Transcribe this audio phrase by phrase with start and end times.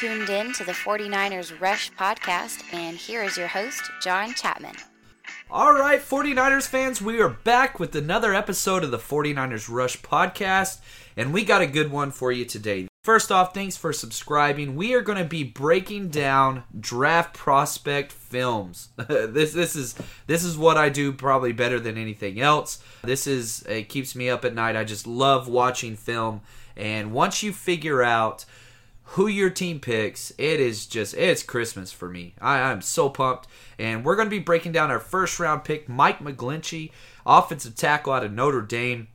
[0.00, 4.74] Tuned in to the 49ers Rush podcast, and here is your host, John Chapman.
[5.50, 10.80] All right, 49ers fans, we are back with another episode of the 49ers Rush podcast,
[11.18, 12.88] and we got a good one for you today.
[13.04, 14.74] First off, thanks for subscribing.
[14.74, 18.88] We are going to be breaking down draft prospect films.
[18.96, 19.94] this this is
[20.26, 22.82] this is what I do probably better than anything else.
[23.02, 24.76] This is it keeps me up at night.
[24.76, 26.40] I just love watching film,
[26.74, 28.46] and once you figure out
[29.14, 32.34] who your team picks, it is just it's Christmas for me.
[32.40, 35.88] I, I'm so pumped, and we're going to be breaking down our first round pick,
[35.88, 36.92] Mike McGlinchey,
[37.26, 39.08] offensive tackle out of Notre Dame.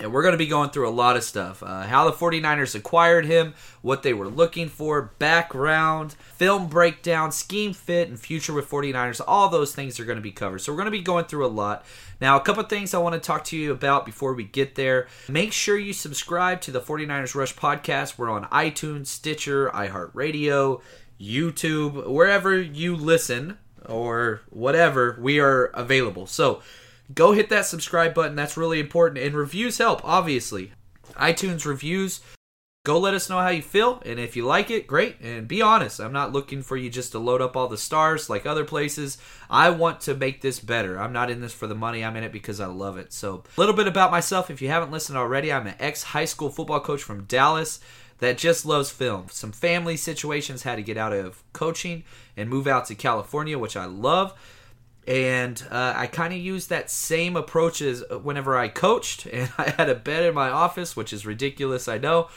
[0.00, 1.62] And we're going to be going through a lot of stuff.
[1.62, 3.52] Uh, how the 49ers acquired him,
[3.82, 9.20] what they were looking for, background, film breakdown, scheme fit, and future with 49ers.
[9.26, 10.60] All those things are going to be covered.
[10.60, 11.84] So we're going to be going through a lot.
[12.18, 15.06] Now, a couple things I want to talk to you about before we get there.
[15.28, 18.16] Make sure you subscribe to the 49ers Rush podcast.
[18.16, 20.80] We're on iTunes, Stitcher, iHeartRadio,
[21.20, 26.26] YouTube, wherever you listen or whatever, we are available.
[26.26, 26.62] So,
[27.14, 28.36] go hit that subscribe button.
[28.36, 29.24] That's really important.
[29.24, 30.72] And reviews help, obviously.
[31.14, 32.20] iTunes reviews.
[32.82, 34.02] Go let us know how you feel.
[34.06, 35.20] And if you like it, great.
[35.20, 36.00] And be honest.
[36.00, 39.18] I'm not looking for you just to load up all the stars like other places.
[39.50, 40.98] I want to make this better.
[40.98, 42.02] I'm not in this for the money.
[42.02, 43.12] I'm in it because I love it.
[43.12, 44.50] So, a little bit about myself.
[44.50, 47.80] If you haven't listened already, I'm an ex high school football coach from Dallas
[48.20, 49.26] that just loves film.
[49.30, 52.04] Some family situations had to get out of coaching
[52.34, 54.34] and move out to California, which I love
[55.06, 59.70] and uh, I kind of used that same approach as whenever I coached, and I
[59.70, 62.28] had a bed in my office, which is ridiculous, I know.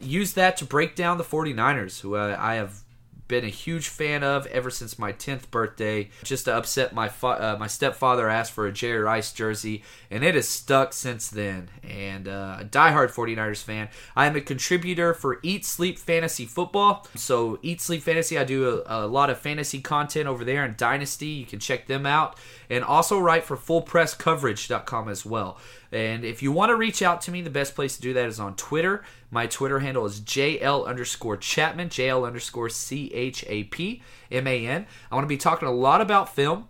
[0.00, 2.82] Use that to break down the 49ers, who uh, I have
[3.30, 6.10] been a huge fan of ever since my 10th birthday.
[6.24, 10.22] Just to upset my fa- uh, my stepfather asked for a Jerry Rice jersey, and
[10.22, 11.70] it has stuck since then.
[11.82, 13.88] And uh, a diehard 49ers fan.
[14.14, 17.06] I am a contributor for Eat Sleep Fantasy Football.
[17.14, 20.74] So Eat Sleep Fantasy, I do a, a lot of fantasy content over there in
[20.76, 21.28] Dynasty.
[21.28, 22.36] You can check them out,
[22.68, 25.56] and also write for FullPressCoverage.com as well.
[25.92, 28.26] And if you want to reach out to me, the best place to do that
[28.26, 29.02] is on Twitter.
[29.30, 34.66] My Twitter handle is JL underscore Chapman, JL underscore C H A P M A
[34.66, 34.86] N.
[35.10, 36.68] I want to be talking a lot about film.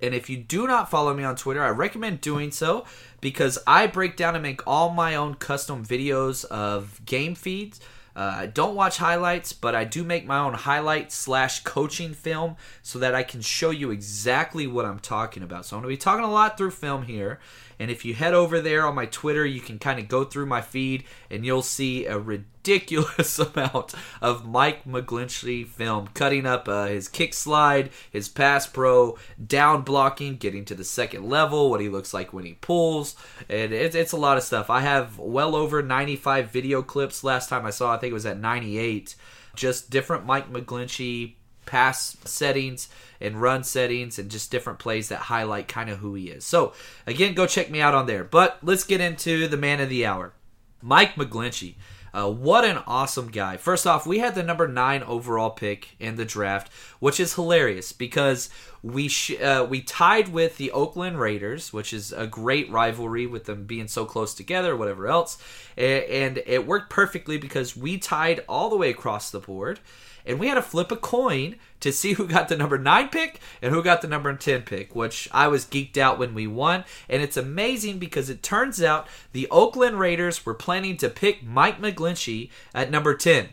[0.00, 2.84] And if you do not follow me on Twitter, I recommend doing so
[3.20, 7.80] because I break down and make all my own custom videos of game feeds.
[8.14, 12.56] Uh, I don't watch highlights, but I do make my own highlight slash coaching film
[12.82, 15.64] so that I can show you exactly what I'm talking about.
[15.64, 17.40] So I'm going to be talking a lot through film here.
[17.82, 20.46] And if you head over there on my Twitter, you can kind of go through
[20.46, 26.86] my feed and you'll see a ridiculous amount of Mike McGlinchey film, cutting up uh,
[26.86, 31.88] his kick slide, his pass pro, down blocking, getting to the second level, what he
[31.88, 33.16] looks like when he pulls.
[33.48, 34.70] And it's, it's a lot of stuff.
[34.70, 37.24] I have well over 95 video clips.
[37.24, 39.16] Last time I saw, I think it was at 98.
[39.56, 41.34] Just different Mike McGlinchey
[41.66, 42.88] pass settings
[43.20, 46.44] and run settings and just different plays that highlight kind of who he is.
[46.44, 46.72] So,
[47.06, 48.24] again, go check me out on there.
[48.24, 50.32] But let's get into the man of the hour,
[50.80, 51.74] Mike McGlinchey.
[52.14, 53.56] Uh, what an awesome guy.
[53.56, 57.92] First off, we had the number nine overall pick in the draft, which is hilarious
[57.92, 58.50] because
[58.82, 63.44] we sh- uh, we tied with the Oakland Raiders, which is a great rivalry with
[63.44, 65.38] them being so close together, whatever else.
[65.76, 69.80] And it worked perfectly because we tied all the way across the board
[70.24, 73.40] and we had to flip a coin to see who got the number 9 pick
[73.60, 76.84] and who got the number 10 pick, which I was geeked out when we won.
[77.08, 81.80] And it's amazing because it turns out the Oakland Raiders were planning to pick Mike
[81.80, 83.48] McGlinchey at number 10,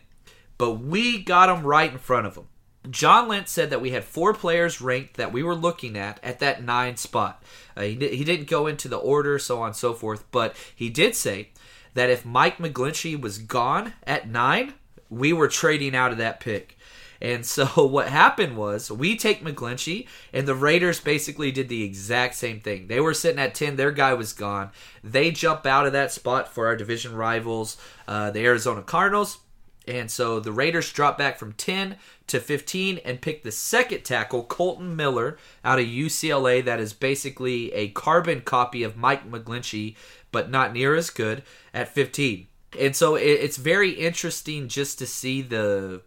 [0.58, 2.48] but we got him right in front of him.
[2.90, 6.40] John Lynch said that we had four players ranked that we were looking at at
[6.40, 7.44] that nine spot.
[7.76, 10.90] Uh, he, he didn't go into the order, so on and so forth, but he
[10.90, 11.50] did say
[11.94, 14.74] that if Mike McGlinchey was gone at nine,
[15.10, 16.78] we were trading out of that pick.
[17.22, 22.36] And so what happened was we take McGlinchey, and the Raiders basically did the exact
[22.36, 22.88] same thing.
[22.88, 24.72] They were sitting at 10, their guy was gone.
[25.04, 27.78] They jump out of that spot for our division rivals,
[28.08, 29.40] uh, the Arizona Cardinals.
[29.88, 31.98] And so the Raiders drop back from 10
[32.30, 36.64] to 15 and pick the second tackle, Kolton Miller, out of UCLA.
[36.64, 39.96] That is basically a carbon copy of Mike McGlinchey,
[40.32, 41.44] but not near as good
[41.74, 42.48] at 15
[42.78, 46.02] and so it, it's very interesting just to see the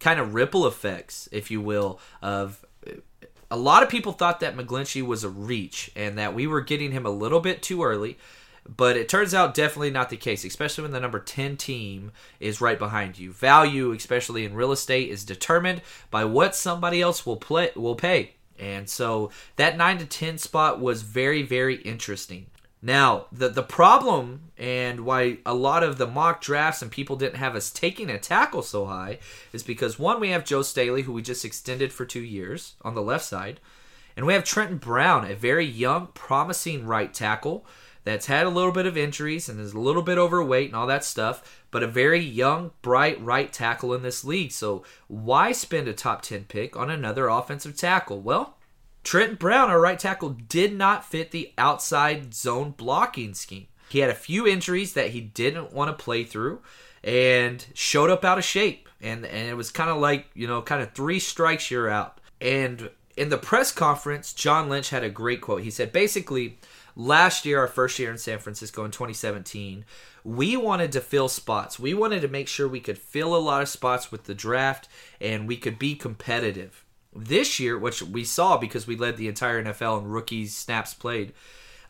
[0.00, 2.64] kind of ripple effects, if you will, of
[3.50, 6.92] a lot of people thought that McGlinchey was a reach and that we were getting
[6.92, 8.18] him a little bit too early.
[8.76, 12.60] But it turns out definitely not the case, especially when the number 10 team is
[12.60, 13.32] right behind you.
[13.32, 15.80] Value, especially in real estate, is determined
[16.10, 18.34] by what somebody else will play will pay.
[18.58, 22.46] And so that 9 to 10 spot was very, very interesting.
[22.80, 27.38] Now, the the problem and why a lot of the mock drafts and people didn't
[27.38, 29.18] have us taking a tackle so high
[29.52, 32.94] is because one, we have Joe Staley, who we just extended for two years on
[32.94, 33.58] the left side,
[34.16, 37.66] and we have Trenton Brown, a very young, promising right tackle
[38.04, 40.86] that's had a little bit of injuries and is a little bit overweight and all
[40.86, 44.52] that stuff, but a very young, bright right tackle in this league.
[44.52, 48.20] So why spend a top ten pick on another offensive tackle?
[48.20, 48.56] Well,
[49.04, 53.66] Trenton Brown, our right tackle, did not fit the outside zone blocking scheme.
[53.88, 56.60] He had a few injuries that he didn't want to play through
[57.02, 58.88] and showed up out of shape.
[59.00, 62.20] And, and it was kind of like, you know, kind of three strikes, you're out.
[62.40, 65.62] And in the press conference, John Lynch had a great quote.
[65.62, 66.58] He said, basically,
[66.98, 69.86] last year, our first year in San Francisco in 2017,
[70.24, 71.78] we wanted to fill spots.
[71.78, 74.88] We wanted to make sure we could fill a lot of spots with the draft
[75.20, 76.84] and we could be competitive.
[77.14, 81.32] This year, which we saw because we led the entire NFL in rookies snaps played.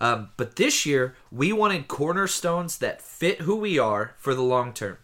[0.00, 4.72] Um, but this year, we wanted cornerstones that fit who we are for the long
[4.72, 4.98] term.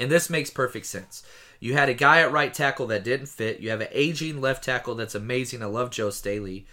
[0.00, 1.22] And this makes perfect sense.
[1.60, 3.60] You had a guy at right tackle that didn't fit.
[3.60, 5.62] You have an aging left tackle that's amazing.
[5.62, 6.66] I love Joe Staley,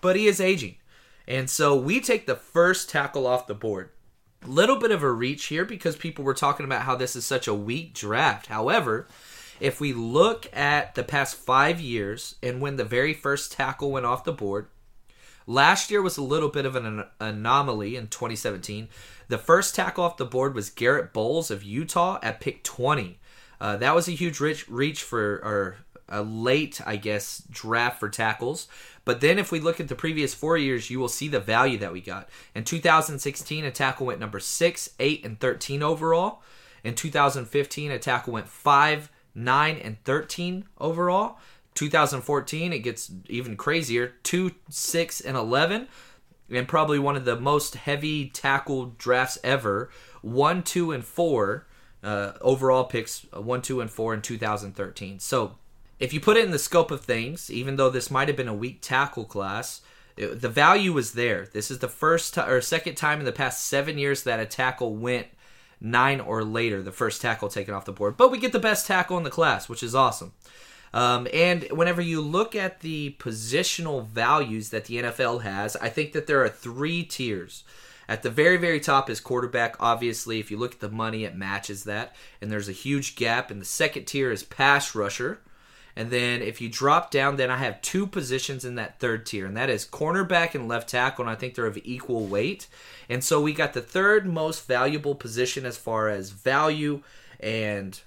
[0.00, 0.76] but he is aging.
[1.30, 3.90] And so we take the first tackle off the board.
[4.44, 7.46] Little bit of a reach here because people were talking about how this is such
[7.46, 8.46] a weak draft.
[8.46, 9.06] However,
[9.60, 14.06] if we look at the past five years and when the very first tackle went
[14.06, 14.66] off the board,
[15.46, 18.88] last year was a little bit of an anomaly in 2017.
[19.28, 23.20] The first tackle off the board was Garett Bolles of Utah at pick 20.
[23.60, 25.76] Uh, that was a huge reach, for, or
[26.10, 28.68] a late, I guess, draft for tackles.
[29.04, 31.78] But then if we look at the previous four years, you will see the value
[31.78, 32.28] that we got.
[32.54, 36.42] In 2016, a tackle went number 6, 8, and 13 overall.
[36.84, 41.38] In 2015, a tackle went 5, 9, and 13 overall.
[41.74, 45.88] 2014, it gets even crazier 2, 6, and 11.
[46.50, 49.90] And probably one of the most heavy tackle drafts ever.
[50.22, 51.66] 1, 2, and 4
[52.02, 55.20] uh, overall picks, uh, 1, 2, and 4 in 2013.
[55.20, 55.56] So
[56.00, 58.48] if you put it in the scope of things, even though this might have been
[58.48, 59.82] a weak tackle class,
[60.16, 61.46] it, the value was there.
[61.52, 64.46] This is the first t- or second time in the past seven years that a
[64.46, 65.28] tackle went
[65.80, 68.16] nine or later, the first tackle taken off the board.
[68.16, 70.32] But we get the best tackle in the class, which is awesome.
[70.92, 76.12] Um, and whenever you look at the positional values that the NFL has, I think
[76.12, 77.62] that there are three tiers.
[78.08, 79.76] At the very, very top is quarterback.
[79.78, 82.16] Obviously, if you look at the money, it matches that.
[82.40, 83.52] And there's a huge gap.
[83.52, 85.40] And the second tier is pass rusher.
[85.96, 89.46] And then if you drop down, then I have two positions in that third tier,
[89.46, 92.68] and that is cornerback and left tackle, and I think they're of equal weight.
[93.08, 97.02] And so we got the third most valuable position as far as value
[97.40, 98.00] and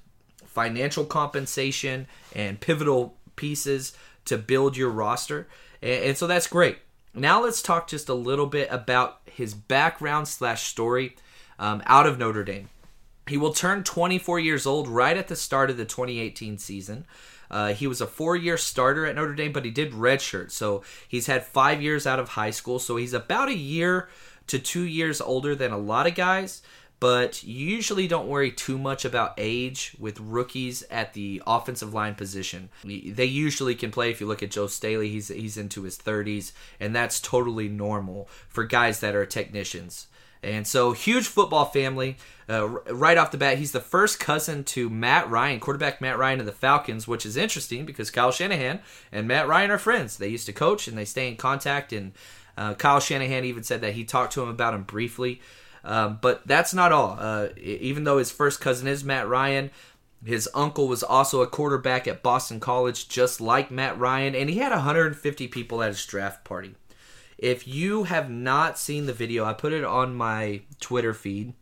[0.45, 3.93] financial compensation and pivotal pieces
[4.25, 5.47] to build your roster.
[5.81, 6.77] And, so that's great.
[7.13, 11.15] Now let's talk just a little bit about his background slash story
[11.59, 12.69] um, out of Notre Dame.
[13.27, 17.05] He will turn 24 years old right at the start of the 2018 season.
[17.53, 20.49] Uh, he was a four year starter at Notre Dame, but he did redshirt.
[20.51, 22.79] So he's had five years out of high school.
[22.79, 24.09] So he's about a year
[24.47, 26.61] to two years older than a lot of guys.
[26.99, 32.15] but you usually don't worry too much about age with rookies at the offensive line
[32.15, 32.69] position.
[32.85, 34.09] They usually can play.
[34.09, 38.29] If you look at Joe Staley, he's he's into his 30s, and that's totally normal
[38.47, 40.07] for guys that are technicians.
[40.43, 42.17] And so, huge football family.
[42.49, 46.41] Uh, right off the bat, he's the first cousin to Matt Ryan, quarterback Matt Ryan
[46.41, 48.81] of the Falcons, which is interesting because Kyle Shanahan
[49.13, 50.17] and Matt Ryan are friends.
[50.17, 51.93] They used to coach and they stay in contact.
[51.93, 52.11] And
[52.57, 55.41] uh, Kyle Shanahan even said that he talked to him about him briefly.
[55.85, 57.17] Um, but that's not all.
[57.19, 59.71] Uh, even though his first cousin is Matt Ryan,
[60.25, 64.59] his uncle was also a quarterback at Boston College, just like Matt Ryan, and he
[64.59, 66.75] had 150 people at his draft party.
[67.43, 71.53] If you have not seen the video, I put it on my Twitter feed.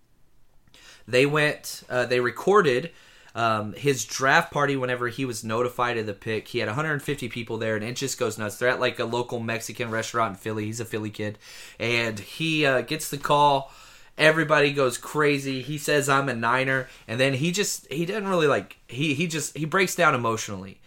[1.08, 2.92] They went, uh, they recorded
[3.34, 6.50] um, his draft party whenever he was notified of the pick.
[6.50, 8.58] He had 150 people there, and it just goes nuts.
[8.58, 10.66] They're at like a local Mexican restaurant in Philly.
[10.66, 11.40] He's a Philly kid,
[11.80, 13.72] and he uh, gets the call.
[14.20, 15.64] Everybody goes crazy.
[15.64, 19.26] He says I'm a Niner, and then he just he doesn't really like he he
[19.26, 20.80] just he breaks down emotionally.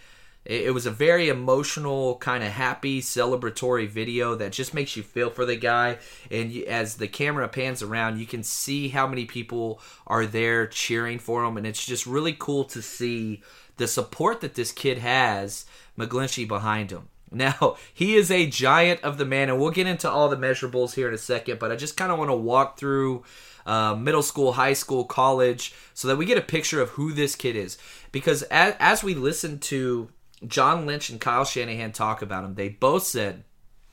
[0.45, 5.31] It, was a very emotional, kind of happy, celebratory video that just makes you feel
[5.31, 5.99] for the guy.
[6.31, 10.67] And you, as the camera pans around, you can see how many people are there
[10.67, 13.43] cheering for him, and it's just really cool to see
[13.79, 15.65] the support that this kid has,
[15.99, 17.09] McGlinchey behind him.
[17.35, 20.95] Now, he is a giant of the man, and we'll get into all the measurables
[20.95, 23.25] here in a second, but I just kind of want to walk through
[23.67, 27.35] uh, middle school, high school, college, so that we get a picture of who this
[27.35, 27.77] kid is.
[28.13, 30.11] Because as, as we listen to
[30.47, 33.45] John Lynch and Kyle Shanahan talk about him, they both said,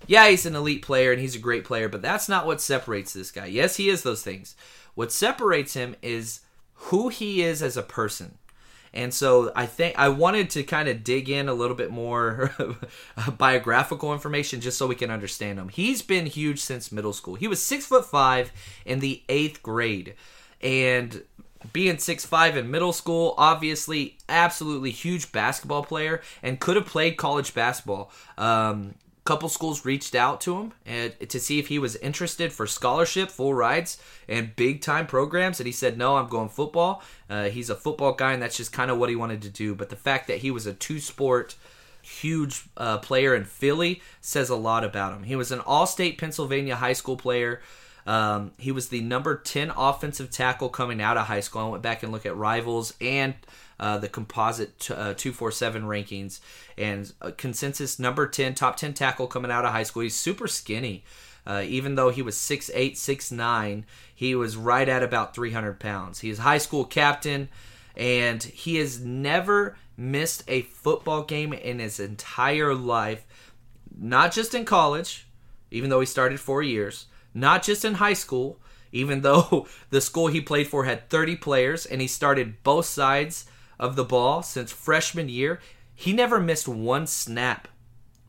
[0.08, 3.14] yeah, he's an elite player and he's a great player, but that's not what separates
[3.14, 3.46] this guy.
[3.46, 4.56] Yes, he is those things.
[4.96, 6.42] What separates him is
[6.74, 8.38] who he is as a person.
[8.94, 12.52] And so I think I wanted to kind of dig in a little bit more
[13.38, 15.70] biographical information just so we can understand him.
[15.70, 17.36] He's been huge since middle school.
[17.36, 18.52] He was six foot five
[18.86, 20.16] in the eighth grade.
[20.62, 21.24] And
[21.74, 27.18] being six five in middle school, obviously, absolutely huge basketball player, and could have played
[27.18, 28.12] college basketball.
[28.38, 32.66] Um, couple schools reached out to him and to see if he was interested for
[32.66, 35.60] scholarship, full rides, and big time programs.
[35.60, 38.74] And he said, "No, I'm going football." Uh, he's a football guy, and that's just
[38.74, 39.76] kind of what he wanted to do.
[39.76, 41.56] But the fact that he was a two sport
[42.02, 45.24] huge uh, player in Philly says a lot about him.
[45.24, 47.62] He was an All State Pennsylvania high school player.
[48.08, 51.62] Um, he was the number 10 offensive tackle coming out of high school.
[51.62, 53.36] I went back and looked at rivals and
[53.80, 56.40] uh, the composite t- uh, 247 rankings
[56.78, 60.04] and uh, consensus number 10, top 10 tackle coming out of high school.
[60.04, 61.04] He's super skinny.
[61.46, 66.20] Uh, even though he was 6'8, 6'9, he was right at about 300 pounds.
[66.20, 67.50] He is high school captain,
[67.96, 73.26] and he has never missed a football game in his entire life,
[73.98, 75.26] not just in college,
[75.72, 78.60] even though he started four years, not just in high school,
[78.92, 83.46] even though the school he played for had 30 players and he started both sides
[83.80, 85.60] of the ball since freshman year.
[85.94, 87.68] He never missed one snap.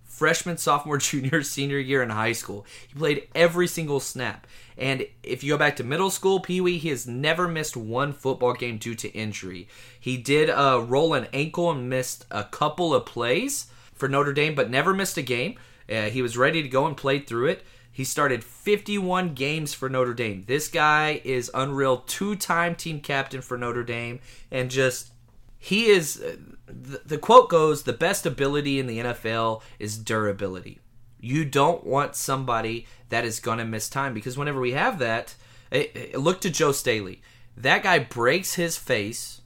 [0.05, 2.67] Freshman, sophomore, junior, senior year in high school.
[2.87, 4.47] He played every single snap.
[4.77, 8.13] And if you go back to middle school, Pee Wee, he has never missed one
[8.13, 9.69] football game due to injury.
[9.99, 13.67] He did uh, roll an ankle and missed a couple of plays
[14.03, 15.55] for Notre Dame, but never missed a game.
[15.89, 17.65] Uh, he was ready to go and played through it.
[17.93, 20.43] He started 51 games for Notre Dame.
[20.49, 24.19] This guy is unreal, two time team captain for Notre Dame,
[24.51, 25.13] and just,
[25.57, 26.35] he is, uh,
[26.67, 30.81] the, the quote goes, the best ability in the NFL is durability.
[31.21, 35.37] You don't want somebody that is going to miss time because whenever we have that,
[35.71, 37.23] it, it, look to Joe Staley.
[37.57, 39.43] That guy breaks his face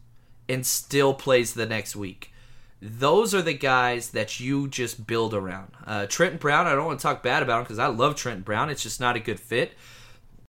[0.48, 2.32] and still plays the next week
[2.80, 5.72] those are the guys that you just build around.
[5.86, 8.42] Uh, Trenton Brown, I don't want to talk bad about him because I love Trenton
[8.42, 8.70] Brown.
[8.70, 9.72] It's just not a good fit.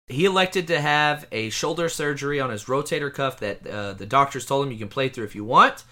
[0.07, 4.45] He elected to have a shoulder surgery on his rotator cuff that uh, the doctors
[4.45, 5.85] told him you can play through if you want.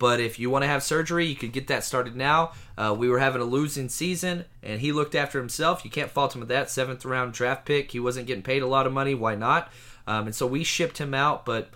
[0.00, 2.52] But if you want to have surgery, you could get that started now.
[2.76, 5.84] Uh, we were having a losing season, and he looked after himself.
[5.84, 6.70] You can't fault him with that.
[6.70, 7.90] Seventh round draft pick.
[7.90, 9.14] He wasn't getting paid a lot of money.
[9.14, 9.70] Why not?
[10.06, 11.68] Um, and so we shipped him out, but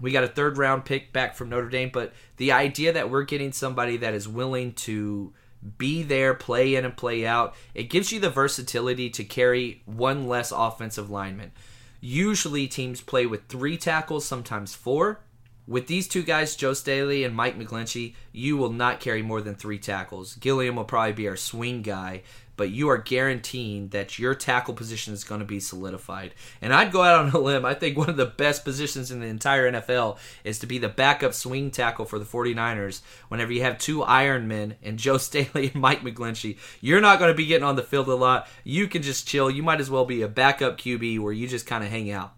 [0.00, 3.24] we got a third round pick back from Notre Dame, but the idea that we're
[3.24, 5.32] getting somebody that is willing to
[5.76, 10.28] be there, play in and play out, it gives you the versatility to carry one
[10.28, 11.52] less offensive lineman.
[12.00, 15.20] Usually teams play with three tackles, sometimes four.
[15.66, 19.54] With these two guys, Joe Staley and Mike McGlinchey, you will not carry more than
[19.54, 20.36] three tackles.
[20.36, 22.22] Gilliam will probably be our swing guy,
[22.58, 26.34] but you are guaranteeing that your tackle position is going to be solidified.
[26.60, 27.64] And I'd go out on a limb.
[27.64, 30.88] I think one of the best positions in the entire NFL is to be the
[30.88, 35.70] backup swing tackle for the 49ers whenever you have two Iron Men and Joe Staley
[35.72, 36.58] and Mike McGlinchey.
[36.80, 38.48] You're not going to be getting on the field a lot.
[38.64, 39.48] You can just chill.
[39.48, 42.34] You might as well be a backup QB where you just kind of hang out.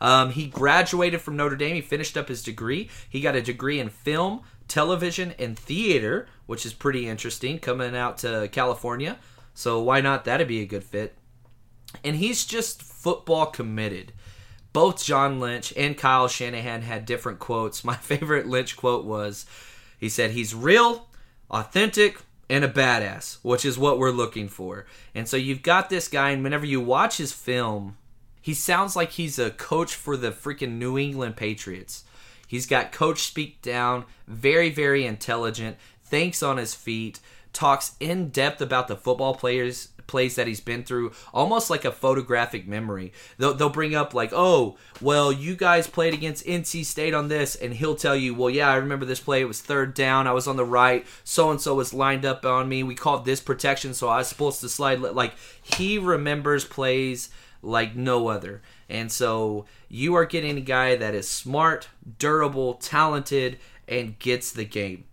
[0.00, 1.74] Um, he graduated from Notre Dame.
[1.74, 2.88] He finished up his degree.
[3.08, 8.18] He got a degree in film, television, and theater, which is pretty interesting coming out
[8.18, 9.18] to California.
[9.56, 10.26] So why not?
[10.26, 11.16] That'd be a good fit.
[12.04, 14.12] And he's just football committed.
[14.74, 17.82] Both John Lynch and Kyle Shanahan had different quotes.
[17.84, 19.46] My favorite Lynch quote was
[19.98, 21.08] he said, He's real,
[21.50, 22.20] authentic,
[22.50, 24.84] and a badass, which is what we're looking for.
[25.14, 27.96] And so you've got this guy, and whenever you watch his film,
[28.42, 32.04] he sounds like he's a coach for the freaking New England Patriots.
[32.46, 37.20] He's got coach speak down, very, very intelligent, thinks on his feet,
[37.56, 41.90] talks in depth about the football players plays that he's been through, almost like a
[41.90, 43.12] photographic memory.
[43.38, 47.56] They'll, they'll bring up like, oh, well, you guys played against NC State on this,
[47.56, 49.40] and he'll tell you, well, yeah, I remember this play.
[49.40, 50.26] It was third down.
[50.26, 51.06] I was on the right.
[51.24, 52.82] So and so was lined up on me.
[52.82, 55.00] We called this protection, so I was supposed to slide.
[55.00, 57.30] Like he remembers plays
[57.62, 58.62] like no other.
[58.88, 63.58] And so you are getting a guy that is smart, durable, talented,
[63.88, 65.04] and gets the game.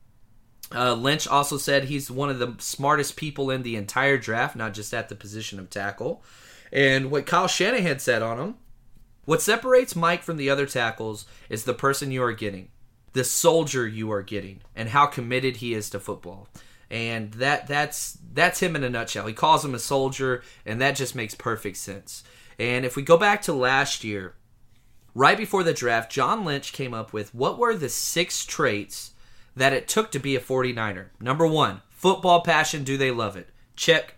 [0.73, 4.73] Uh, Lynch also said he's one of the smartest people in the entire draft, not
[4.73, 6.23] just at the position of tackle.
[6.71, 8.55] And what Kyle Shanahan said on him
[9.25, 12.69] what separates Mike from the other tackles is the person you are getting,
[13.13, 16.47] the soldier you are getting, and how committed he is to football.
[16.89, 19.27] And that that's that's him in a nutshell.
[19.27, 22.23] He calls him a soldier, and that just makes perfect sense.
[22.59, 24.35] And if we go back to last year,
[25.15, 29.12] right before the draft, John Lynch came up with what were the six traits
[29.55, 31.07] that it took to be a 49er.
[31.19, 32.83] Number one, football passion.
[32.83, 33.49] Do they love it?
[33.75, 34.15] Check.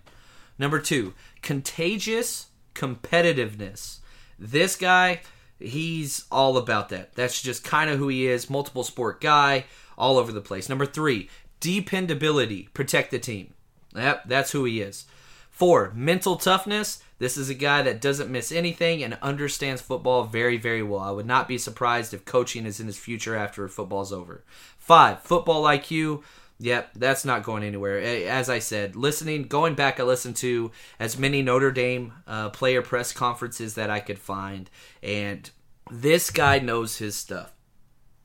[0.58, 4.00] Number two, contagious competitiveness.
[4.40, 5.22] This guy,
[5.60, 7.14] he's all about that.
[7.16, 8.50] That's just kind of who he is.
[8.50, 9.66] Multiple sport guy,
[9.98, 10.70] all over the place.
[10.70, 12.70] Number three, dependability.
[12.74, 13.54] Protect the team.
[13.96, 15.06] Yep, that's who he is.
[15.50, 17.02] Four, mental toughness.
[17.18, 21.00] This is a guy that doesn't miss anything and understands football very, very well.
[21.00, 24.44] I would not be surprised if coaching is in his future after football's over.
[24.78, 26.24] Five, football IQ.
[26.60, 28.00] Yep, that's not going anywhere.
[28.00, 32.82] As I said, listening, going back, I listened to as many Notre Dame uh, player
[32.82, 34.70] press conferences that I could find,
[35.04, 35.50] and
[35.92, 37.52] this guy knows his stuff.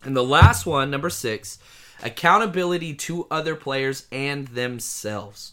[0.03, 1.59] And the last one, number six,
[2.03, 5.53] accountability to other players and themselves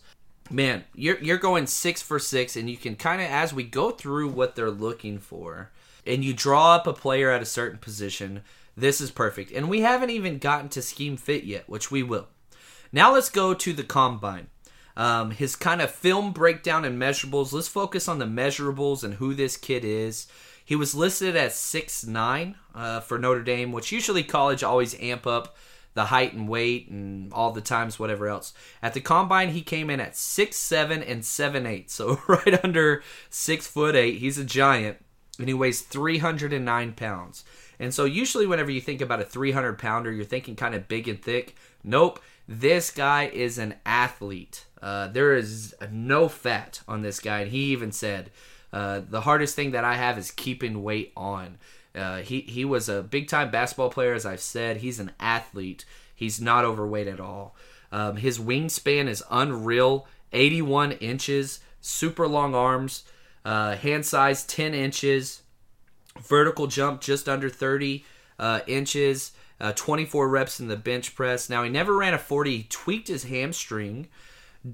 [0.49, 3.91] man, you're you're going six for six, and you can kind of as we go
[3.91, 5.71] through what they're looking for,
[6.05, 8.41] and you draw up a player at a certain position.
[8.75, 12.27] This is perfect, and we haven't even gotten to scheme fit yet, which we will.
[12.91, 14.47] Now let's go to the combine.
[14.95, 17.53] Um, his kind of film breakdown and measurables.
[17.53, 20.27] Let's focus on the measurables and who this kid is.
[20.65, 25.25] He was listed at six nine uh, for Notre Dame, which usually college always amp
[25.25, 25.55] up
[25.97, 28.53] the height and weight and all the times whatever else.
[28.83, 33.01] At the combine, he came in at six seven and seven eight, so right under
[33.31, 34.19] six foot eight.
[34.19, 35.03] He's a giant,
[35.39, 37.43] and he weighs three hundred and nine pounds.
[37.79, 40.87] And so usually, whenever you think about a three hundred pounder, you're thinking kind of
[40.87, 41.55] big and thick.
[41.83, 44.65] Nope, this guy is an athlete.
[44.79, 48.29] Uh, there is no fat on this guy, and he even said.
[48.73, 51.57] Uh, the hardest thing that I have is keeping weight on.
[51.97, 54.77] Uh, he he was a big time basketball player, as I've said.
[54.77, 55.85] He's an athlete.
[56.13, 57.55] He's not overweight at all.
[57.91, 63.03] Um, his wingspan is unreal, 81 inches, super long arms,
[63.45, 65.43] uh, hand size 10 inches,
[66.19, 68.03] vertical jump just under 30
[68.39, 69.31] uh, inches,
[69.61, 71.49] uh, 24 reps in the bench press.
[71.49, 72.57] Now he never ran a 40.
[72.57, 74.07] He tweaked his hamstring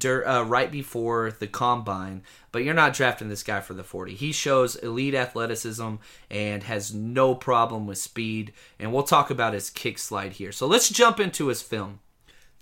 [0.05, 4.15] uh, right before the combine, but you're not drafting this guy for the 40.
[4.15, 5.95] He shows elite athleticism
[6.29, 10.51] and has no problem with speed, and we'll talk about his kick slide here.
[10.51, 11.99] So let's jump into his film.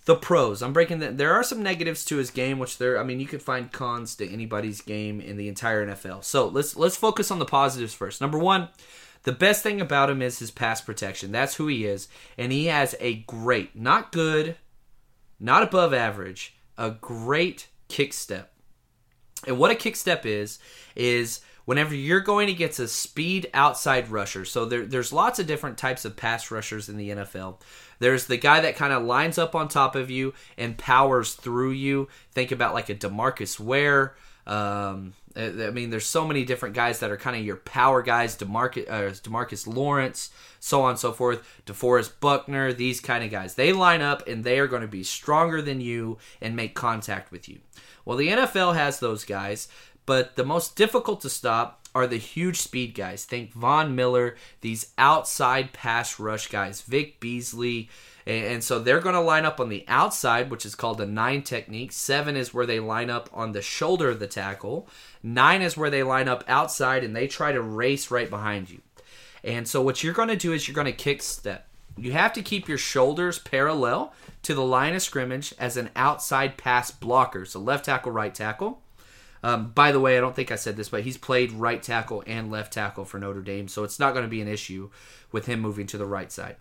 [0.06, 0.64] The pros.
[0.64, 1.18] I'm breaking that.
[1.18, 3.00] There are some negatives to his game, which there.
[3.00, 6.24] I mean, you could find cons to anybody's game in the entire NFL.
[6.24, 8.20] So let's let's focus on the positives first.
[8.20, 8.70] Number one,
[9.24, 11.32] the best thing about him is his pass protection.
[11.32, 14.56] That's who he is, and he has a great, not good,
[15.40, 18.52] not above average, a great kick step.
[19.46, 20.58] And what a kick step is,
[20.96, 24.46] is whenever you're going against a speed outside rusher.
[24.46, 27.62] So there, there's lots of different types of pass rushers in the NFL.
[28.00, 31.72] There's the guy that kind of lines up on top of you and powers through
[31.72, 32.08] you.
[32.32, 34.16] Think about like a Demarcus Ware.
[34.48, 38.36] Um, I mean, there's so many different guys that are kind of your power guys.
[38.36, 41.42] Demarcus, uh, Demarcus Lawrence, so on and so forth.
[41.66, 43.56] DeForest Buckner, these kind of guys.
[43.56, 47.32] They line up and they are going to be stronger than you and make contact
[47.32, 47.60] with you.
[48.04, 49.68] Well, the NFL has those guys,
[50.06, 53.26] but the most difficult to stop are the huge speed guys.
[53.26, 57.90] Think Von Miller, these outside pass rush guys, Vic Beasley.
[58.26, 61.42] And so they're going to line up on the outside, which is called a nine
[61.42, 61.92] technique.
[61.92, 64.88] Seven is where they line up on the shoulder of the tackle.
[65.24, 68.82] Nine is where they line up outside and they try to race right behind you.
[69.44, 71.68] And so what you're going to do is you're going to kick step.
[71.98, 76.58] You have to keep your shoulders parallel to the line of scrimmage as an outside
[76.58, 77.46] pass blocker.
[77.46, 78.82] So left tackle, right tackle.
[79.44, 82.24] Um, by the way, I don't think I said this, but he's played right tackle
[82.28, 84.92] and left tackle for Notre Dame, so it's not going to be an issue
[85.32, 86.58] with him moving to the right side.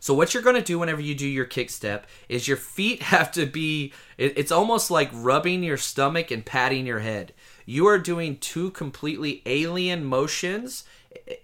[0.00, 3.02] So what you're going to do whenever you do your kick step is your feet
[3.14, 7.32] have to be it's almost like rubbing your stomach and patting your head.
[7.66, 10.84] You are doing two completely alien motions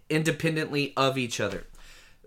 [0.09, 1.65] independently of each other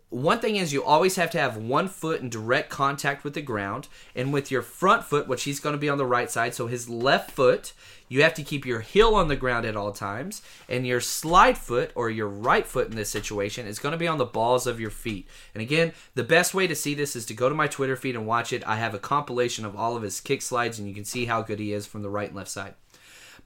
[0.10, 3.41] one thing is you always have to have one foot in direct contact with the
[3.41, 6.54] ground and with your front foot which he's going to be on the right side
[6.54, 7.74] so his left foot
[8.08, 11.58] you have to keep your heel on the ground at all times and your slide
[11.58, 14.65] foot or your right foot in this situation is going to be on the balls
[14.65, 15.28] of your feet.
[15.54, 18.15] And again the best way to see this is to go to my twitter feed
[18.15, 18.65] and watch it.
[18.65, 21.41] I have a compilation of all of his kick slides and you can see how
[21.41, 22.76] good he is from the right and left side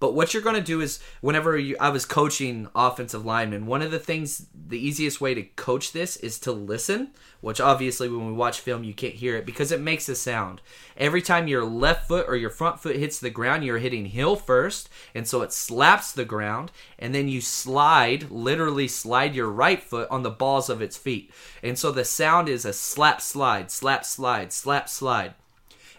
[0.01, 3.83] but what you're going to do is, whenever you, I was coaching offensive linemen, one
[3.83, 8.25] of the things, the easiest way to coach this is to listen, which obviously when
[8.25, 10.59] we watch film, you can't hear it because it makes a sound.
[10.97, 14.35] Every time your left foot or your front foot hits the ground, you're hitting heel
[14.35, 19.83] first, and so it slaps the ground, and then you slide, literally slide your right
[19.83, 21.31] foot on the balls of its feet.
[21.61, 25.35] And so the sound is a slap, slide, slap, slide, slap, slide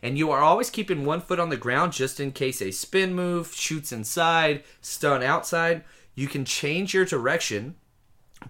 [0.03, 3.15] and you are always keeping one foot on the ground just in case a spin
[3.15, 5.85] move, shoots inside, stun outside.
[6.15, 7.77] You can change your direction,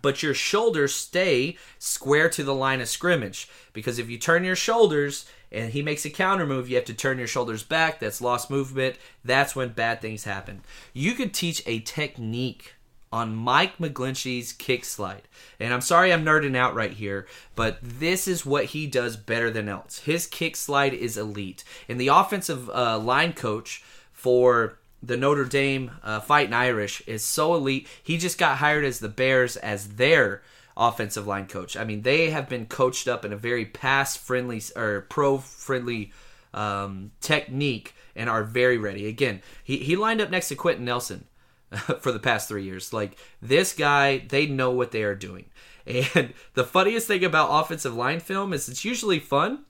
[0.00, 3.48] but your shoulders stay square to the line of scrimmage.
[3.72, 6.94] Because if you turn your shoulders and he makes a counter move, you have to
[6.94, 8.00] turn your shoulders back.
[8.00, 8.96] That's lost movement.
[9.22, 10.62] That's when bad things happen.
[10.94, 12.74] You could teach a technique
[13.12, 15.22] on Mike McGlinchey's kick slide.
[15.61, 19.51] And I'm sorry I'm nerding out right here, but this is what he does better
[19.51, 19.98] than else.
[19.98, 21.62] His kick slide is elite.
[21.88, 27.55] And the offensive uh, line coach for the Notre Dame uh, Fighting Irish is so
[27.55, 27.87] elite.
[28.03, 30.42] He just got hired as the Bears as their
[30.77, 31.77] offensive line coach.
[31.77, 36.12] I mean, they have been coached up in a very pass friendly or pro friendly
[36.55, 39.07] um, technique and are very ready.
[39.07, 41.27] Again, he, he lined up next to Quenton Nelson
[42.00, 42.92] for the past three years.
[42.92, 45.46] Like this guy, they know what they are doing.
[45.85, 49.64] And the funniest thing about offensive line film is it's usually fun.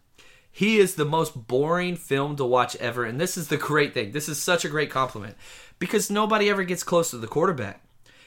[0.50, 3.06] He is the most boring film to watch ever.
[3.06, 4.12] And this is the great thing.
[4.12, 5.36] This is such a great compliment
[5.78, 7.82] because nobody ever gets close to the quarterback.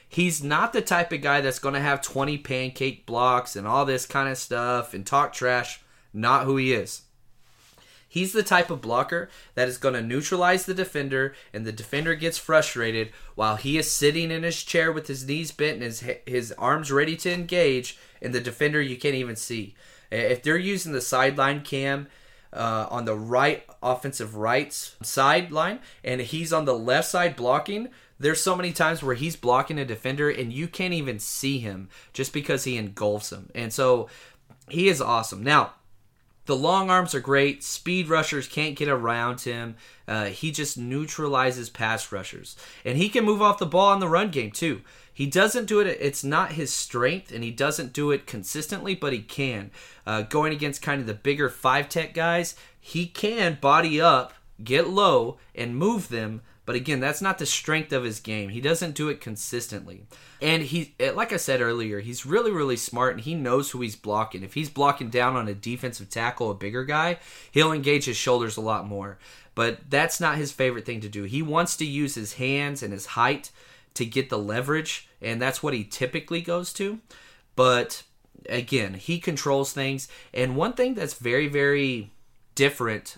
[0.08, 3.84] He's not the type of guy that's going to have 20 pancake blocks and all
[3.84, 5.80] this kind of stuff and talk trash.
[6.12, 7.02] Not who he is.
[8.08, 12.14] He's the type of blocker that is going to neutralize the defender, and the defender
[12.14, 16.04] gets frustrated while he is sitting in his chair with his knees bent and his
[16.26, 19.74] his arms ready to engage, and the defender you can't even see.
[20.10, 22.06] If they're using the sideline cam
[22.52, 27.88] uh, on the right offensive rights sideline, and he's on the left side blocking,
[28.18, 31.88] there's so many times where he's blocking a defender and you can't even see him
[32.12, 33.50] just because he engulfs him.
[33.54, 34.08] And so
[34.68, 35.42] he is awesome.
[35.42, 35.74] Now,
[36.46, 37.62] the long arms are great.
[37.62, 39.76] Speed rushers can't get around him.
[40.08, 42.56] Uh, he just neutralizes pass rushers.
[42.84, 44.82] And he can move off the ball in the run game, too.
[45.12, 49.14] He doesn't do it, it's not his strength, and he doesn't do it consistently, but
[49.14, 49.70] he can.
[50.06, 54.88] Uh, going against kind of the bigger five tech guys, he can body up, get
[54.88, 58.50] low, and move them but again, that's not the strength of his game.
[58.50, 60.02] He doesn't do it consistently.
[60.42, 63.80] And he, eh, like I said earlier, he's really, really smart and he knows who
[63.80, 64.42] he's blocking.
[64.42, 67.18] If he's blocking down on a defensive tackle, a bigger guy,
[67.52, 69.16] he'll engage his shoulders a lot more.
[69.54, 71.22] But that's not his favorite thing to do.
[71.22, 73.50] He wants to use his hands and his height
[73.94, 76.98] to get the leverage, and that's what he typically goes to.
[77.54, 78.02] But
[78.50, 80.08] again, he controls things.
[80.34, 82.10] And one thing that's very, very
[82.54, 83.16] different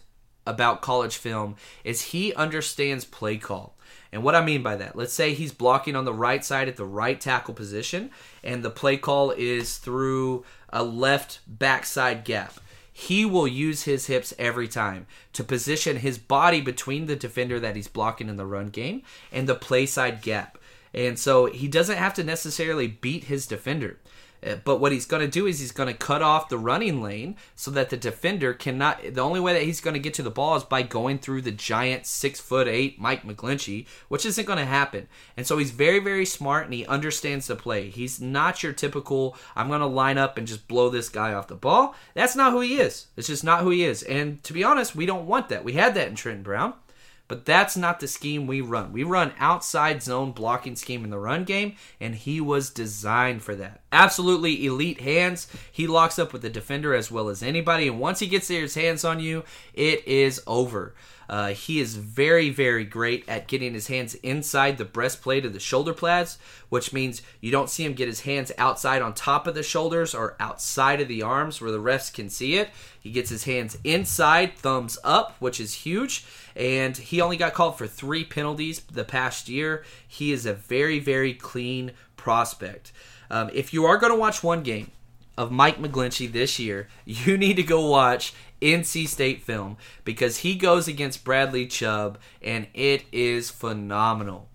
[0.48, 3.76] about college film is he understands play call.
[4.10, 6.76] And what I mean by that, let's say he's blocking on the right side at
[6.76, 8.10] the right tackle position,
[8.42, 12.54] and the play call is through a left backside gap.
[12.90, 17.76] He will use his hips every time to position his body between the defender that
[17.76, 20.58] he's blocking in the run game and the play side gap.
[20.94, 23.98] And so he doesn't have to necessarily beat his defender.
[24.44, 27.02] Uh, but what he's going to do is he's going to cut off the running
[27.02, 29.02] lane so that the defender cannot.
[29.02, 31.42] The only way that he's going to get to the ball is by going through
[31.42, 35.08] the giant six foot eight Mike McGlinchey, which isn't going to happen.
[35.36, 37.90] And so he's very very smart and he understands the play.
[37.90, 41.48] He's not your typical I'm going to line up and just blow this guy off
[41.48, 41.94] the ball.
[42.14, 43.06] That's not who he is.
[43.16, 44.02] It's just not who he is.
[44.02, 45.64] And to be honest, we don't want that.
[45.64, 46.74] We had that in Trenton Brown.
[47.28, 48.90] But that's not the scheme we run.
[48.90, 53.54] We run outside zone blocking scheme in the run game, and he was designed for
[53.56, 53.82] that.
[53.92, 55.46] Absolutely elite hands.
[55.70, 58.74] He locks up with the defender as well as anybody, and once he gets his
[58.74, 60.94] hands on you, it is over.
[61.28, 65.60] Uh, he is very, very great at getting his hands inside the breastplate of the
[65.60, 66.38] shoulder pads,
[66.70, 70.14] which means you don't see him get his hands outside on top of the shoulders
[70.14, 72.70] or outside of the arms where the refs can see it.
[72.98, 76.24] He gets his hands inside, thumbs up, which is huge.
[76.56, 79.84] And he only got called for three penalties the past year.
[80.06, 82.92] He is a very, very clean prospect.
[83.30, 84.90] Um, if you are going to watch one game
[85.36, 90.54] of Mike McGlinchey this year, you need to go watch NC State film because he
[90.54, 94.48] goes against Bradley Chubb and it is phenomenal.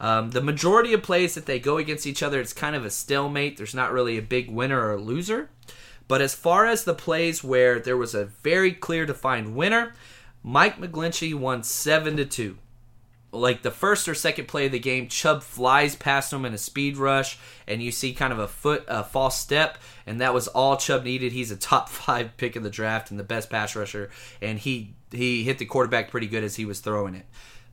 [0.00, 2.90] Um, the majority of plays that they go against each other, it's kind of a
[2.90, 3.56] stalemate.
[3.56, 5.50] There's not really a big winner or loser.
[6.06, 9.92] But as far as the plays where there was a very clear defined winner,
[10.42, 12.56] Mike McGlinchey won 7 to 2
[13.30, 16.58] like the first or second play of the game, Chubb flies past him in a
[16.58, 20.48] speed rush, and you see kind of a foot, a false step, and that was
[20.48, 21.32] all Chubb needed.
[21.32, 24.10] He's a top five pick in the draft and the best pass rusher,
[24.40, 27.26] and he he hit the quarterback pretty good as he was throwing it.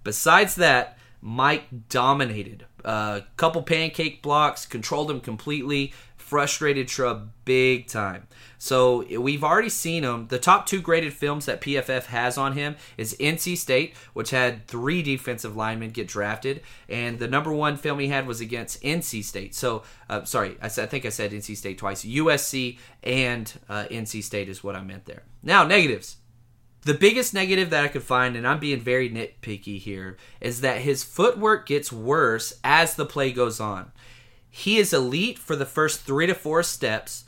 [0.04, 2.66] Besides that, Mike dominated.
[2.84, 5.92] A uh, couple pancake blocks, controlled him completely,
[6.26, 8.28] frustrated Chubb big time.
[8.58, 10.26] So we've already seen him.
[10.28, 14.66] The top two graded films that PFF has on him is NC State, which had
[14.66, 19.24] three defensive linemen get drafted, and the number one film he had was against NC
[19.24, 19.54] State.
[19.54, 22.04] So uh, sorry, I, said, I think I said NC State twice.
[22.04, 25.24] USC and uh, NC State is what I meant there.
[25.44, 26.18] Now negatives.
[26.82, 30.82] The biggest negative that I could find, and I'm being very nitpicky here, is that
[30.82, 33.92] his footwork gets worse as the play goes on.
[34.58, 37.26] He is elite for the first three to four steps,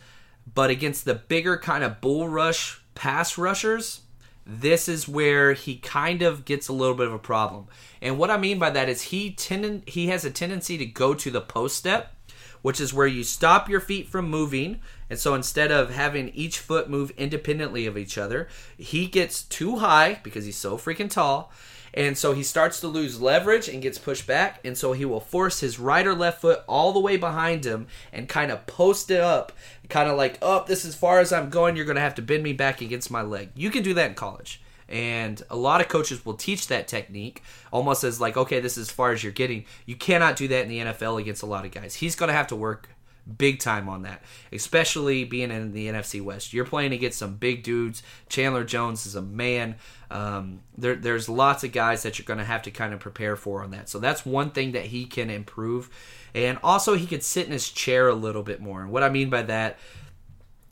[0.56, 4.04] but against the bigger kind of bull rush pass rushers,
[4.46, 7.68] this is where he kind of gets a little bit of a problem.
[8.02, 11.14] And what I mean by that is he tend he has a tendency to go
[11.16, 12.16] to the post step,
[12.62, 14.80] which is where you stop your feet from moving.
[15.10, 19.80] And so instead of having each foot move independently of each other, he gets too
[19.80, 21.52] high because he's so freaking tall
[21.98, 24.60] and so he starts to lose leverage and gets pushed back.
[24.64, 27.88] And so he will force his right or left foot all the way behind him
[28.14, 29.52] and kind of post it up,
[29.90, 31.76] kind of like, oh, this is as far as I'm going.
[31.76, 33.50] You're going to have to bend me back against my leg.
[33.56, 34.62] You can do that in college.
[34.88, 37.42] And a lot of coaches will teach that technique
[37.74, 39.66] almost as like, okay, this is as far as you're getting.
[39.88, 41.96] You cannot do that in the NFL against a lot of guys.
[41.96, 42.90] He's going to have to work
[43.38, 46.54] big time on that, especially being in the NFC West.
[46.54, 48.04] You're playing against some big dudes.
[48.30, 49.76] Chandler Jones is a man.
[50.10, 53.36] Um, there, there's lots of guys that you're going to have to kind of prepare
[53.36, 53.90] for on that.
[53.90, 55.90] So that's one thing that he can improve.
[56.34, 58.82] And also, he could sit in his chair a little bit more.
[58.82, 59.80] And what I mean by that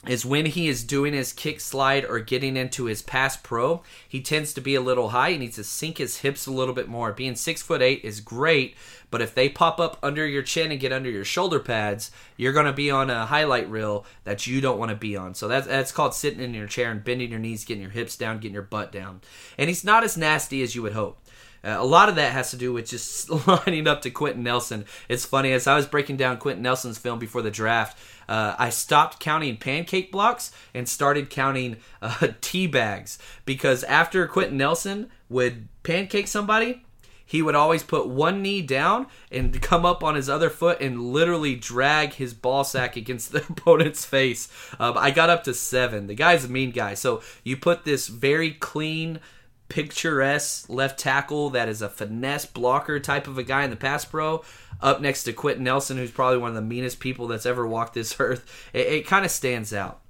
[0.08, 4.22] is when he is doing his kick slide or getting into his pass pro, he
[4.22, 5.32] tends to be a little high.
[5.32, 7.12] He needs to sink his hips a little bit more.
[7.12, 8.76] Being six foot eight is great,
[9.12, 12.54] but if they pop up under your chin and get under your shoulder pads, you're
[12.54, 15.34] going to be on a highlight reel that you don't want to be on.
[15.34, 18.16] So that's that's called sitting in your chair and bending your knees, getting your hips
[18.16, 19.22] down, getting your butt down.
[19.58, 21.20] And he's not as nasty as you would hope.
[21.66, 24.86] Uh, a lot of that has to do with just lining up to Quenton Nelson.
[25.10, 27.98] It's funny as I was breaking down Quenton Nelson's film before the draft.
[28.28, 34.58] Uh, I stopped counting pancake blocks and started counting uh, tea bags because after Quenton
[34.58, 36.84] Nelson would pancake somebody,
[37.26, 41.12] he would always put one knee down and come up on his other foot and
[41.12, 44.48] literally drag his ball sack against the opponent's face.
[44.80, 46.08] Um, I got up to seven.
[46.08, 46.94] The guy's a mean guy.
[46.94, 49.20] So you put this very clean,
[49.68, 54.06] picturesque left tackle that is a finesse blocker type of a guy in the pass
[54.06, 54.44] pro
[54.82, 57.94] up next to Quenton Nelson, who's probably one of the meanest people that's ever walked
[57.94, 58.70] this earth.
[58.74, 60.02] It, it kind of stands out.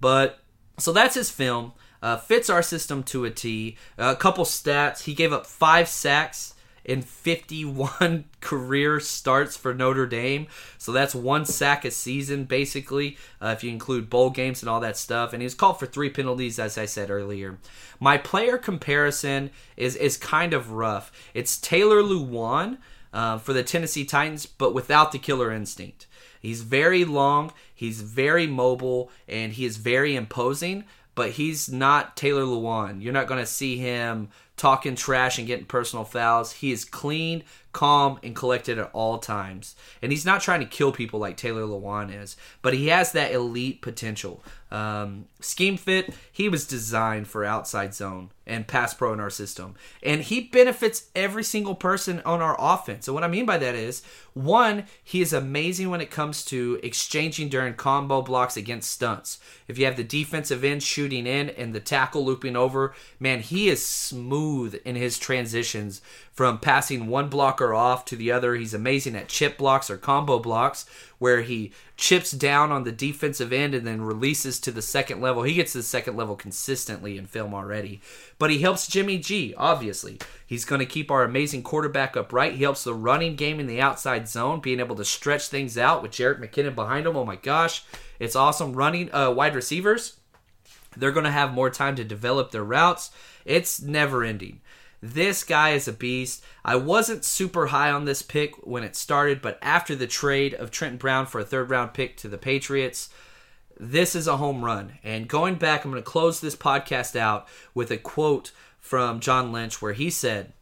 [0.00, 0.40] But
[0.78, 1.72] so that's his film.
[2.02, 3.76] Uh, fits our system to a T.
[3.96, 5.04] Uh, a couple stats.
[5.04, 6.54] He gave up five sacks
[6.84, 10.46] in 51 career starts for Notre Dame.
[10.78, 14.80] So that's one sack a season, basically, uh, if you include bowl games and all
[14.80, 15.32] that stuff.
[15.32, 17.58] And he was called for three penalties, as I said earlier.
[18.00, 21.12] My player comparison is, is kind of rough.
[21.34, 22.78] It's Taylor Lewan
[23.12, 26.06] uh, for the Tennessee Titans, but without the killer instinct.
[26.40, 32.42] He's very long, he's very mobile, and he is very imposing, but he's not Taylor
[32.42, 33.02] Lewan.
[33.02, 34.30] You're not going to see him
[34.62, 36.52] talking trash and getting personal fouls.
[36.52, 39.74] He is clean, calm, and collected at all times.
[40.00, 43.32] And he's not trying to kill people like Taylor Lewan is, but he has that
[43.32, 44.42] elite potential.
[44.70, 49.74] Um, scheme fit, he was designed for outside zone and pass pro in our system.
[50.02, 53.06] And he benefits every single person on our offense.
[53.06, 56.80] And what I mean by that is, one, he is amazing when it comes to
[56.82, 59.38] exchanging during combo blocks against stunts.
[59.68, 63.68] If you have the defensive end shooting in and the tackle looping over, man, he
[63.68, 66.00] is smooth in his transitions
[66.32, 67.28] from passing one
[67.62, 68.54] blocker off to the other.
[68.54, 70.84] He's amazing at chip blocks or combo blocks
[71.18, 75.44] where he chips down on the defensive end and then releases to the second level.
[75.44, 78.00] He gets to the second level consistently in film already.
[78.38, 80.18] But he helps Jimmy G, obviously.
[80.44, 82.54] He's going to keep our amazing quarterback upright.
[82.54, 86.02] He helps the running game in the outside zone, being able to stretch things out
[86.02, 87.16] with Jerick McKinnon behind him.
[87.16, 87.84] Oh my gosh,
[88.18, 88.72] it's awesome.
[88.72, 90.16] Running uh, wide receivers,
[90.96, 93.12] they're going to have more time to develop their routes.
[93.44, 94.60] It's never ending.
[95.04, 96.44] This guy is a beast.
[96.64, 100.70] I wasn't super high on this pick when it started, but after the trade of
[100.70, 103.08] Trenton Brown for a third round pick to the Patriots,
[103.80, 104.92] this is a home run.
[105.02, 109.50] And going back, I'm going to close this podcast out with a quote from John
[109.50, 110.52] Lynch where he said,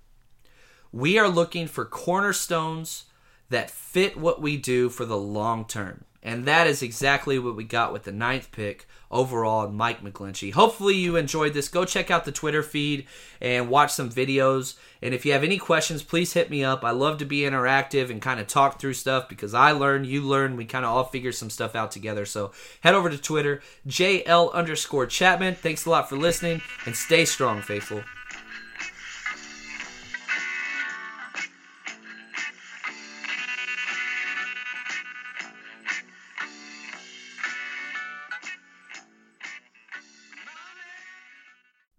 [0.91, 3.05] We are looking for cornerstones
[3.51, 6.05] that fit what we do for the long term.
[6.23, 10.53] And that is exactly what we got with the ninth pick overall Mike McGlinchey.
[10.53, 11.69] Hopefully you enjoyed this.
[11.69, 13.07] Go check out the Twitter feed
[13.41, 14.77] and watch some videos.
[15.03, 16.85] And if you have any questions, please hit me up.
[16.85, 20.21] I love to be interactive and kind of talk through stuff because I learn, you
[20.21, 22.27] learn, we kind of all figure some stuff out together.
[22.27, 22.53] So
[22.83, 25.55] head over to Twitter, JL underscore Chapman.
[25.55, 28.03] Thanks a lot for listening and stay strong, faithful.